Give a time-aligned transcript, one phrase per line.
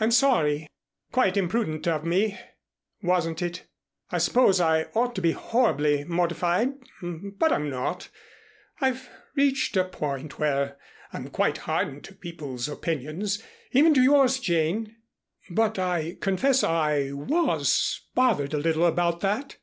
[0.00, 0.66] I'm sorry.
[1.12, 2.40] Quite imprudent of me,
[3.02, 3.66] wasn't it?
[4.10, 8.08] I suppose I ought to be horribly mortified, but I'm not.
[8.80, 10.78] I've reached a point where
[11.12, 13.42] I'm quite hardened to people's opinions
[13.72, 14.96] even to yours, Jane.
[15.50, 19.58] But I confess I was bothered a little about that.